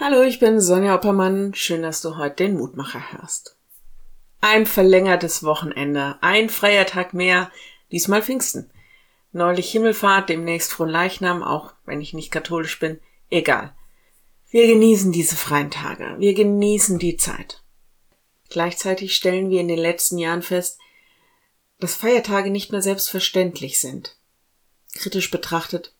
[0.00, 1.54] Hallo, ich bin Sonja Oppermann.
[1.54, 3.56] Schön, dass du heute den Mutmacher hörst.
[4.40, 7.50] Ein verlängertes Wochenende, ein freier Tag mehr,
[7.90, 8.70] diesmal Pfingsten.
[9.32, 13.74] Neulich Himmelfahrt, demnächst Fronleichnam, auch wenn ich nicht katholisch bin, egal.
[14.50, 17.64] Wir genießen diese freien Tage, wir genießen die Zeit.
[18.50, 20.78] Gleichzeitig stellen wir in den letzten Jahren fest,
[21.80, 24.16] dass Feiertage nicht mehr selbstverständlich sind.
[24.94, 25.92] Kritisch betrachtet,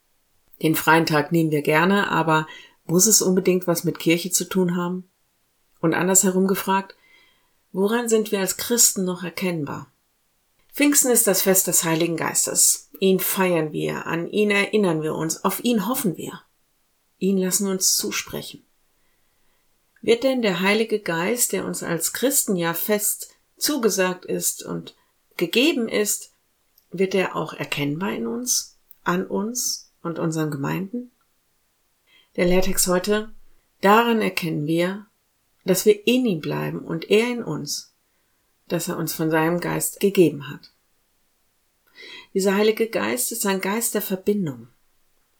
[0.63, 2.47] den freien Tag nehmen wir gerne, aber
[2.89, 5.09] muss es unbedingt was mit Kirche zu tun haben?
[5.81, 6.97] Und andersherum gefragt,
[7.73, 9.93] woran sind wir als Christen noch erkennbar?
[10.73, 12.89] Pfingsten ist das Fest des Heiligen Geistes.
[13.01, 16.41] Ihn feiern wir, an ihn erinnern wir uns, auf ihn hoffen wir.
[17.19, 18.65] Ihn lassen wir uns zusprechen.
[20.01, 24.95] Wird denn der Heilige Geist, der uns als Christen ja fest zugesagt ist und
[25.37, 26.33] gegeben ist,
[26.91, 31.11] wird er auch erkennbar in uns, an uns und unseren Gemeinden?
[32.39, 33.35] Der Lehrtext heute,
[33.81, 35.09] daran erkennen wir,
[35.65, 37.97] dass wir in ihm bleiben und er in uns,
[38.69, 40.73] dass er uns von seinem Geist gegeben hat.
[42.35, 44.69] Dieser Heilige Geist ist ein Geist der Verbindung.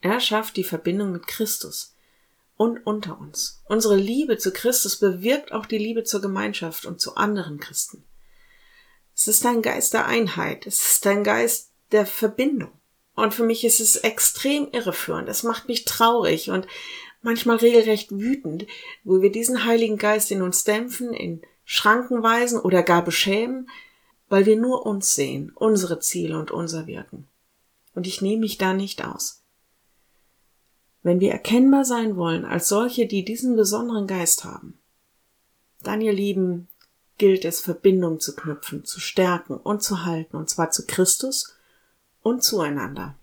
[0.01, 1.95] Er schafft die Verbindung mit Christus
[2.57, 3.63] und unter uns.
[3.69, 8.03] Unsere Liebe zu Christus bewirkt auch die Liebe zur Gemeinschaft und zu anderen Christen.
[9.15, 10.67] Es ist ein Geist der Einheit.
[10.67, 12.78] Es ist ein Geist der Verbindung.
[13.19, 15.27] Und für mich ist es extrem irreführend.
[15.27, 16.67] Es macht mich traurig und
[17.21, 18.65] manchmal regelrecht wütend,
[19.03, 23.69] wo wir diesen Heiligen Geist in uns dämpfen, in Schranken weisen oder gar beschämen,
[24.29, 27.27] weil wir nur uns sehen, unsere Ziele und unser Wirken.
[27.93, 29.43] Und ich nehme mich da nicht aus.
[31.03, 34.79] Wenn wir erkennbar sein wollen als solche, die diesen besonderen Geist haben,
[35.81, 36.67] dann, ihr Lieben,
[37.17, 41.55] gilt es, Verbindung zu knüpfen, zu stärken und zu halten, und zwar zu Christus
[42.21, 43.17] und zueinander.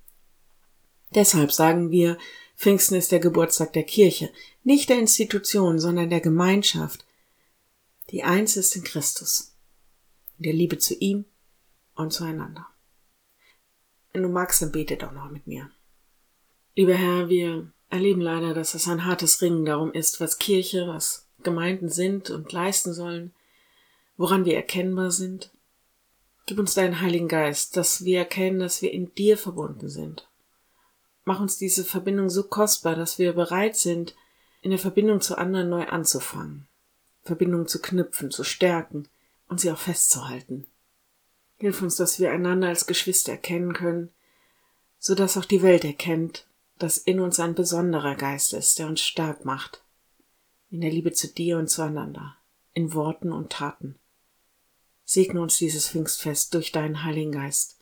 [1.15, 2.19] Deshalb sagen wir,
[2.57, 4.31] Pfingsten ist der Geburtstag der Kirche,
[4.65, 7.05] nicht der Institution, sondern der Gemeinschaft,
[8.11, 9.55] die eins ist in Christus,
[10.39, 11.25] in der Liebe zu ihm
[11.95, 12.67] und zueinander.
[14.13, 15.71] Wenn du magst, dann bete doch noch mit mir.
[16.75, 21.27] Lieber Herr, wir erleben leider, dass es ein hartes Ringen darum ist, was Kirche, was
[21.43, 23.33] Gemeinden sind und leisten sollen,
[24.17, 25.51] woran wir erkennbar sind,
[26.47, 30.29] Gib uns deinen Heiligen Geist, dass wir erkennen, dass wir in dir verbunden sind.
[31.25, 34.15] Mach uns diese Verbindung so kostbar, dass wir bereit sind,
[34.63, 36.69] in der Verbindung zu anderen neu anzufangen,
[37.25, 39.09] Verbindungen zu knüpfen, zu stärken
[39.49, 40.69] und sie auch festzuhalten.
[41.57, 44.11] Hilf uns, dass wir einander als Geschwister erkennen können,
[44.99, 46.47] so dass auch die Welt erkennt,
[46.79, 49.83] dass in uns ein besonderer Geist ist, der uns stark macht,
[50.71, 52.37] in der Liebe zu dir und zueinander,
[52.73, 53.99] in Worten und Taten.
[55.09, 57.79] Segne uns dieses Pfingstfest durch deinen Heiligen Geist.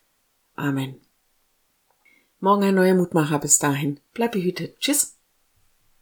[0.57, 1.01] Amen.
[2.39, 3.99] Morgen ein neuer Mutmacher bis dahin.
[4.13, 4.79] Bleib behütet.
[4.79, 5.14] Tschüss.